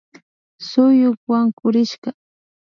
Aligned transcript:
Suyuk 0.67 1.19
wankurishka 1.29 2.09